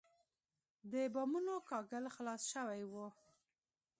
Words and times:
د 0.91 0.93
بامونو 1.13 1.55
کاهګل 1.69 2.05
خلاص 2.15 2.41
شوی 2.53 2.81
و. 2.91 2.93